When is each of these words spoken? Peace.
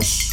Peace. 0.00 0.29